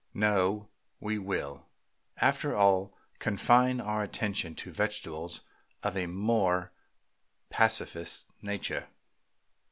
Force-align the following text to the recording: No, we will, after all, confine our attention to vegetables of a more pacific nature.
No, 0.15 0.67
we 0.99 1.19
will, 1.19 1.67
after 2.17 2.55
all, 2.55 2.97
confine 3.19 3.79
our 3.79 4.01
attention 4.01 4.55
to 4.55 4.71
vegetables 4.71 5.41
of 5.83 5.95
a 5.95 6.07
more 6.07 6.71
pacific 7.51 8.07
nature. 8.41 8.87